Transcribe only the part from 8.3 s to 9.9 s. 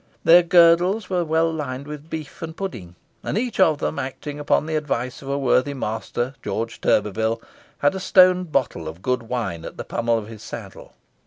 bottle of good wine at the